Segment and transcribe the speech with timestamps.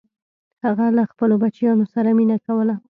[0.65, 2.75] هغه له خپلو بچیانو سره مینه کوله.